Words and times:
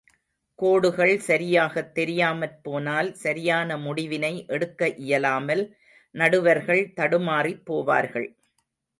கோடுகள் 0.59 1.17
சரியாகத் 1.17 1.91
தெரியாமற் 1.93 2.63
போனால், 2.63 3.13
சரியான 3.15 3.77
முடிவினை 3.77 4.47
எடுக்க 4.47 4.87
இயலாமல், 4.87 5.63
நடுவர்கள் 6.15 6.93
தடுமாறிப் 6.95 7.61
போவார்கள். 7.65 8.27